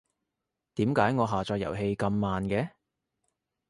[0.73, 2.67] 點解我下載遊戲咁慢嘅？